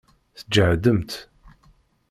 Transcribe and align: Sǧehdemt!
Sǧehdemt! 0.41 1.11